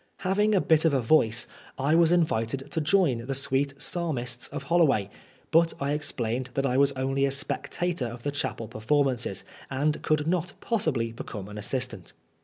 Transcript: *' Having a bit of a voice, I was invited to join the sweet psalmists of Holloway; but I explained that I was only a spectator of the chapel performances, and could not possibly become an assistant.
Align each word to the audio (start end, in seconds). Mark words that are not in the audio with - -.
*' 0.15 0.17
Having 0.27 0.55
a 0.55 0.61
bit 0.61 0.83
of 0.83 0.95
a 0.95 0.99
voice, 0.99 1.47
I 1.77 1.93
was 1.93 2.11
invited 2.11 2.71
to 2.71 2.81
join 2.81 3.19
the 3.19 3.35
sweet 3.35 3.75
psalmists 3.79 4.47
of 4.47 4.63
Holloway; 4.63 5.11
but 5.51 5.75
I 5.79 5.91
explained 5.91 6.49
that 6.55 6.65
I 6.65 6.75
was 6.75 6.91
only 6.93 7.23
a 7.23 7.29
spectator 7.29 8.07
of 8.07 8.23
the 8.23 8.31
chapel 8.31 8.67
performances, 8.67 9.43
and 9.69 10.01
could 10.01 10.25
not 10.25 10.53
possibly 10.59 11.11
become 11.11 11.47
an 11.49 11.59
assistant. 11.59 12.13